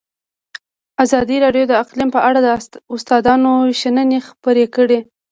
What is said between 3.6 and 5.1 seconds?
شننې خپرې کړي.